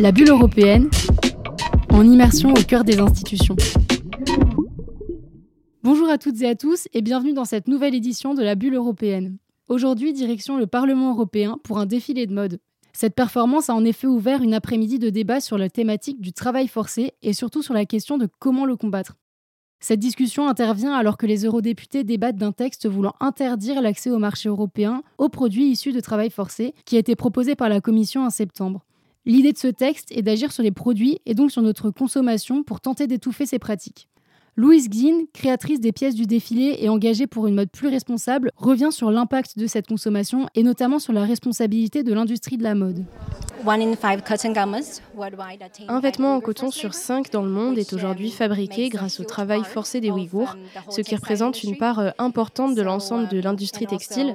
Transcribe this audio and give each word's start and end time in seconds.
La 0.00 0.12
bulle 0.12 0.30
européenne, 0.30 0.88
en 1.90 2.10
immersion 2.10 2.54
au 2.54 2.62
cœur 2.62 2.84
des 2.84 3.00
institutions. 3.00 3.54
Bonjour 5.82 6.08
à 6.08 6.16
toutes 6.16 6.40
et 6.40 6.48
à 6.48 6.54
tous 6.54 6.88
et 6.94 7.02
bienvenue 7.02 7.34
dans 7.34 7.44
cette 7.44 7.68
nouvelle 7.68 7.94
édition 7.94 8.32
de 8.32 8.42
la 8.42 8.54
bulle 8.54 8.76
européenne. 8.76 9.36
Aujourd'hui, 9.68 10.14
direction 10.14 10.56
le 10.56 10.66
Parlement 10.66 11.10
européen 11.12 11.58
pour 11.64 11.78
un 11.78 11.84
défilé 11.84 12.26
de 12.26 12.32
mode. 12.32 12.60
Cette 12.94 13.14
performance 13.14 13.68
a 13.68 13.74
en 13.74 13.84
effet 13.84 14.06
ouvert 14.06 14.42
une 14.42 14.54
après-midi 14.54 14.98
de 14.98 15.10
débat 15.10 15.38
sur 15.38 15.58
la 15.58 15.68
thématique 15.68 16.22
du 16.22 16.32
travail 16.32 16.66
forcé 16.66 17.12
et 17.20 17.34
surtout 17.34 17.62
sur 17.62 17.74
la 17.74 17.84
question 17.84 18.16
de 18.16 18.26
comment 18.38 18.64
le 18.64 18.76
combattre. 18.76 19.18
Cette 19.80 20.00
discussion 20.00 20.48
intervient 20.48 20.94
alors 20.94 21.18
que 21.18 21.26
les 21.26 21.44
eurodéputés 21.44 22.04
débattent 22.04 22.36
d'un 22.36 22.52
texte 22.52 22.88
voulant 22.88 23.16
interdire 23.20 23.82
l'accès 23.82 24.10
au 24.10 24.18
marché 24.18 24.48
européen 24.48 25.02
aux 25.18 25.28
produits 25.28 25.66
issus 25.66 25.92
de 25.92 26.00
travail 26.00 26.30
forcé 26.30 26.74
qui 26.86 26.96
a 26.96 27.00
été 27.00 27.16
proposé 27.16 27.54
par 27.54 27.68
la 27.68 27.82
Commission 27.82 28.24
en 28.24 28.30
septembre. 28.30 28.86
L'idée 29.26 29.52
de 29.52 29.58
ce 29.58 29.68
texte 29.68 30.10
est 30.12 30.22
d'agir 30.22 30.50
sur 30.50 30.62
les 30.62 30.70
produits 30.70 31.20
et 31.26 31.34
donc 31.34 31.50
sur 31.50 31.60
notre 31.60 31.90
consommation 31.90 32.62
pour 32.62 32.80
tenter 32.80 33.06
d'étouffer 33.06 33.44
ces 33.44 33.58
pratiques. 33.58 34.08
Louise 34.56 34.90
Glynn, 34.90 35.26
créatrice 35.32 35.80
des 35.80 35.92
pièces 35.92 36.14
du 36.14 36.26
défilé 36.26 36.76
et 36.80 36.88
engagée 36.88 37.26
pour 37.26 37.46
une 37.46 37.54
mode 37.54 37.70
plus 37.70 37.88
responsable, 37.88 38.50
revient 38.56 38.90
sur 38.90 39.10
l'impact 39.10 39.58
de 39.58 39.66
cette 39.66 39.86
consommation 39.86 40.48
et 40.54 40.62
notamment 40.62 40.98
sur 40.98 41.12
la 41.12 41.24
responsabilité 41.24 42.02
de 42.02 42.12
l'industrie 42.12 42.56
de 42.56 42.62
la 42.62 42.74
mode. 42.74 43.04
Un 45.88 46.00
vêtement 46.00 46.34
en 46.34 46.40
coton 46.40 46.70
sur 46.70 46.94
cinq 46.94 47.30
dans 47.30 47.42
le 47.42 47.50
monde 47.50 47.78
est 47.78 47.92
aujourd'hui 47.92 48.30
fabriqué 48.30 48.88
grâce 48.88 49.20
au 49.20 49.24
travail 49.24 49.62
forcé 49.64 50.00
des 50.00 50.10
Ouïghours, 50.10 50.56
ce 50.88 51.00
qui 51.02 51.14
représente 51.14 51.62
une 51.62 51.76
part 51.76 51.98
euh, 51.98 52.10
importante 52.18 52.74
de 52.74 52.82
l'ensemble 52.82 53.28
de 53.28 53.40
l'industrie 53.40 53.86
textile 53.86 54.34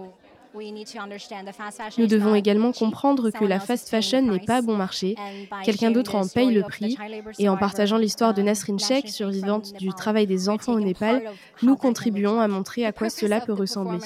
nous 1.97 2.07
devons 2.07 2.35
également 2.35 2.71
comprendre 2.71 3.29
que 3.29 3.45
la 3.45 3.59
fast 3.59 3.89
fashion 3.89 4.21
n'est 4.21 4.39
pas 4.39 4.61
bon 4.61 4.75
marché. 4.75 5.15
Quelqu'un 5.63 5.91
d'autre 5.91 6.15
en 6.15 6.27
paye 6.27 6.53
le 6.53 6.61
prix. 6.63 6.97
Et 7.39 7.49
en 7.49 7.57
partageant 7.57 7.97
l'histoire 7.97 8.33
de 8.33 8.41
Nasrin 8.41 8.77
Sheikh, 8.77 9.09
survivante 9.09 9.73
du 9.73 9.89
travail 9.89 10.27
des 10.27 10.49
enfants 10.49 10.73
au 10.73 10.79
Népal, 10.79 11.23
nous 11.61 11.75
contribuons 11.75 12.39
à 12.39 12.47
montrer 12.47 12.85
à 12.85 12.91
quoi 12.91 13.09
cela 13.09 13.41
peut 13.41 13.53
ressembler. 13.53 13.99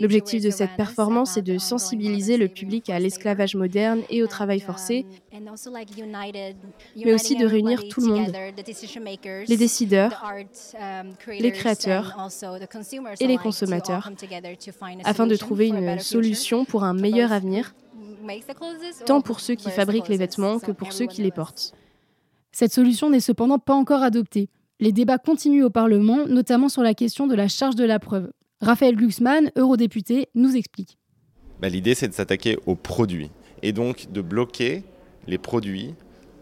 L'objectif 0.00 0.42
de 0.42 0.50
cette 0.50 0.76
performance 0.76 1.36
est 1.36 1.42
de 1.42 1.58
sensibiliser 1.58 2.36
le 2.36 2.48
public 2.48 2.90
à 2.90 2.98
l'esclavage 2.98 3.54
moderne 3.54 4.02
et 4.10 4.22
au 4.22 4.26
travail 4.26 4.60
forcé, 4.60 5.06
mais 6.96 7.14
aussi 7.14 7.36
de 7.36 7.46
réunir 7.46 7.88
tout 7.88 8.00
le 8.00 8.06
monde, 8.06 8.32
les 9.48 9.56
décideurs, 9.56 10.24
les 11.28 11.52
créateurs 11.52 12.16
et 13.20 13.26
les 13.26 13.38
consommateurs, 13.38 14.10
afin 15.04 15.26
de 15.26 15.36
trouver 15.36 15.68
une 15.68 15.73
solution 15.98 16.64
pour 16.64 16.84
un 16.84 16.94
meilleur 16.94 17.32
avenir, 17.32 17.74
tant 19.06 19.20
pour 19.20 19.40
ceux 19.40 19.54
qui 19.54 19.70
fabriquent 19.70 20.08
les 20.08 20.16
vêtements 20.16 20.58
que 20.58 20.72
pour 20.72 20.92
ceux 20.92 21.06
qui 21.06 21.22
les 21.22 21.30
portent. 21.30 21.74
Cette 22.52 22.72
solution 22.72 23.10
n'est 23.10 23.20
cependant 23.20 23.58
pas 23.58 23.74
encore 23.74 24.02
adoptée. 24.02 24.48
Les 24.80 24.92
débats 24.92 25.18
continuent 25.18 25.64
au 25.64 25.70
Parlement, 25.70 26.26
notamment 26.26 26.68
sur 26.68 26.82
la 26.82 26.94
question 26.94 27.26
de 27.26 27.34
la 27.34 27.48
charge 27.48 27.74
de 27.74 27.84
la 27.84 27.98
preuve. 27.98 28.30
Raphaël 28.60 28.96
Glucksmann, 28.96 29.50
eurodéputé, 29.56 30.28
nous 30.34 30.56
explique. 30.56 30.96
Bah, 31.60 31.68
l'idée, 31.68 31.94
c'est 31.94 32.08
de 32.08 32.12
s'attaquer 32.12 32.58
aux 32.66 32.74
produits 32.74 33.30
et 33.62 33.72
donc 33.72 34.10
de 34.12 34.20
bloquer 34.20 34.84
les 35.26 35.38
produits 35.38 35.94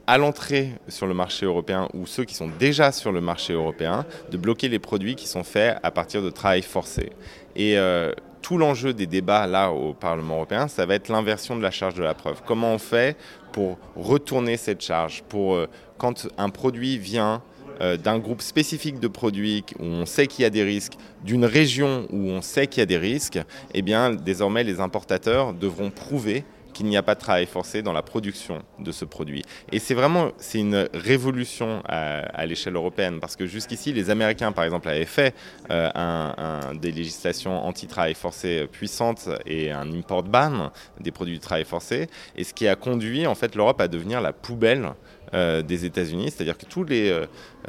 à 0.06 0.18
l'entrée 0.18 0.70
sur 0.88 1.06
le 1.06 1.14
marché 1.14 1.46
européen 1.46 1.88
ou 1.94 2.06
ceux 2.06 2.24
qui 2.24 2.34
sont 2.34 2.50
déjà 2.58 2.92
sur 2.92 3.12
le 3.12 3.20
marché 3.20 3.52
européen, 3.52 4.04
de 4.30 4.36
bloquer 4.36 4.68
les 4.68 4.78
produits 4.78 5.14
qui 5.14 5.28
sont 5.28 5.44
faits 5.44 5.78
à 5.82 5.90
partir 5.90 6.22
de 6.22 6.30
travail 6.30 6.62
forcé. 6.62 7.12
Et 7.56 7.78
euh, 7.78 8.12
tout 8.42 8.58
l'enjeu 8.58 8.92
des 8.92 9.06
débats 9.06 9.46
là 9.46 9.70
au 9.70 9.94
Parlement 9.94 10.34
européen, 10.34 10.68
ça 10.68 10.84
va 10.84 10.94
être 10.94 11.08
l'inversion 11.08 11.56
de 11.56 11.62
la 11.62 11.70
charge 11.70 11.94
de 11.94 12.02
la 12.02 12.14
preuve. 12.14 12.42
Comment 12.44 12.74
on 12.74 12.78
fait 12.78 13.16
pour 13.52 13.78
retourner 13.96 14.56
cette 14.56 14.82
charge 14.82 15.22
euh, 15.34 15.66
quand 15.98 16.28
un 16.36 16.50
produit 16.50 16.98
vient 16.98 17.42
euh, 17.80 17.96
d'un 17.96 18.18
groupe 18.18 18.42
spécifique 18.42 19.00
de 19.00 19.08
produits 19.08 19.64
où 19.78 19.84
on 19.84 20.06
sait 20.06 20.26
qu'il 20.26 20.42
y 20.42 20.46
a 20.46 20.50
des 20.50 20.62
risques, 20.62 20.94
d'une 21.24 21.44
région 21.44 22.06
où 22.10 22.28
on 22.28 22.42
sait 22.42 22.66
qu'il 22.66 22.80
y 22.80 22.82
a 22.82 22.86
des 22.86 22.98
risques, 22.98 23.38
eh 23.72 23.82
bien 23.82 24.10
désormais 24.12 24.64
les 24.64 24.80
importateurs 24.80 25.54
devront 25.54 25.90
prouver 25.90 26.44
qu'il 26.72 26.86
n'y 26.86 26.96
a 26.96 27.02
pas 27.02 27.14
de 27.14 27.20
travail 27.20 27.46
forcé 27.46 27.82
dans 27.82 27.92
la 27.92 28.02
production 28.02 28.62
de 28.78 28.92
ce 28.92 29.04
produit. 29.04 29.42
Et 29.70 29.78
c'est 29.78 29.94
vraiment 29.94 30.30
c'est 30.38 30.58
une 30.58 30.88
révolution 30.94 31.82
à, 31.86 32.46
l'échelle 32.46 32.74
européenne 32.74 33.20
parce 33.20 33.36
que 33.36 33.46
jusqu'ici 33.46 33.92
les 33.92 34.10
Américains 34.10 34.52
par 34.52 34.64
exemple 34.64 34.88
avaient 34.88 35.04
fait 35.04 35.34
euh, 35.70 35.90
un, 35.94 36.74
des 36.74 36.90
législations 36.90 37.64
anti-travail 37.64 38.14
forcé 38.14 38.66
puissantes 38.70 39.28
et 39.46 39.70
un 39.70 39.90
import 39.92 40.22
ban 40.22 40.72
des 41.00 41.12
produits 41.12 41.38
de 41.38 41.42
travail 41.42 41.64
forcé 41.64 42.08
et 42.36 42.44
ce 42.44 42.52
qui 42.52 42.66
a 42.66 42.74
conduit 42.74 43.26
en 43.26 43.34
fait 43.34 43.54
l'Europe 43.54 43.80
à 43.80 43.88
devenir 43.88 44.20
la 44.20 44.32
poubelle 44.32 44.92
euh, 45.34 45.62
des 45.62 45.86
États-Unis, 45.86 46.30
c'est-à-dire 46.30 46.58
que 46.58 46.66
tous 46.66 46.84
les, 46.84 47.10
euh, 47.10 47.26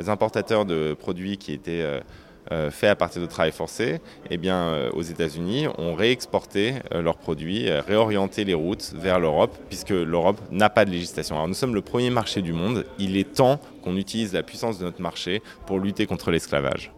importateurs 0.08 0.66
de 0.66 0.94
produits 1.00 1.38
qui 1.38 1.53
étaient 1.53 2.02
euh, 2.51 2.71
fait 2.71 2.87
à 2.87 2.95
partir 2.95 3.21
de 3.21 3.27
travail 3.27 3.51
forcé, 3.51 3.99
eh 4.29 4.39
euh, 4.45 4.89
aux 4.91 5.01
États-Unis, 5.01 5.67
ont 5.77 5.95
réexporté 5.95 6.73
euh, 6.93 7.01
leurs 7.01 7.17
produits, 7.17 7.69
réorienté 7.71 8.43
les 8.43 8.53
routes 8.53 8.93
vers 8.95 9.19
l'Europe, 9.19 9.57
puisque 9.69 9.91
l'Europe 9.91 10.41
n'a 10.51 10.69
pas 10.69 10.85
de 10.85 10.91
législation. 10.91 11.35
Alors 11.35 11.47
nous 11.47 11.53
sommes 11.53 11.75
le 11.75 11.81
premier 11.81 12.09
marché 12.09 12.41
du 12.41 12.53
monde. 12.53 12.85
Il 12.99 13.17
est 13.17 13.33
temps 13.33 13.59
qu'on 13.83 13.95
utilise 13.95 14.33
la 14.33 14.43
puissance 14.43 14.79
de 14.79 14.83
notre 14.83 15.01
marché 15.01 15.41
pour 15.65 15.79
lutter 15.79 16.05
contre 16.05 16.31
l'esclavage. 16.31 16.91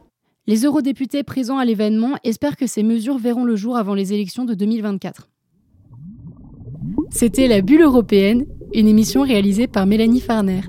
Les 0.47 0.63
eurodéputés 0.63 1.23
présents 1.23 1.57
à 1.57 1.65
l'événement 1.65 2.17
espèrent 2.23 2.57
que 2.57 2.67
ces 2.67 2.83
mesures 2.83 3.17
verront 3.17 3.45
le 3.45 3.55
jour 3.55 3.77
avant 3.77 3.95
les 3.95 4.13
élections 4.13 4.45
de 4.45 4.53
2024. 4.53 5.29
C'était 7.09 7.47
La 7.47 7.61
Bulle 7.61 7.81
européenne, 7.81 8.45
une 8.73 8.87
émission 8.87 9.21
réalisée 9.21 9.67
par 9.67 9.85
Mélanie 9.85 10.19
Farner. 10.19 10.61